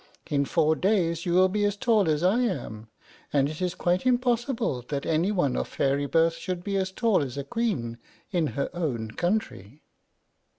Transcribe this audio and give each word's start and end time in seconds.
In 0.25 0.45
four 0.45 0.75
days 0.75 1.27
you 1.27 1.33
will 1.33 1.47
be 1.47 1.63
as 1.63 1.77
tall 1.77 2.09
as 2.09 2.23
I 2.23 2.39
am; 2.39 2.87
and 3.31 3.47
it 3.47 3.61
is 3.61 3.75
quite 3.75 4.03
impossible 4.03 4.83
that 4.87 5.05
any 5.05 5.31
one 5.31 5.55
of 5.55 5.67
fairy 5.67 6.07
birth 6.07 6.33
should 6.33 6.63
be 6.63 6.75
as 6.77 6.89
tall 6.91 7.21
as 7.21 7.37
a 7.37 7.43
queen 7.43 7.99
in 8.31 8.47
her 8.57 8.71
own 8.73 9.11
country." 9.11 9.83